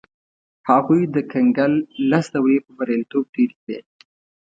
هغوی 0.69 1.01
د 1.15 1.17
کنګل 1.31 1.73
لس 2.09 2.25
دورې 2.35 2.57
په 2.65 2.71
بریالیتوب 2.77 3.25
تېرې 3.35 3.55
کړې. 3.61 3.77